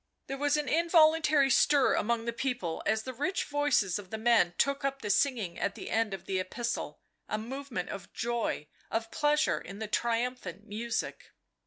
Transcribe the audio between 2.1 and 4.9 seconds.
the people as the rich voices of the men took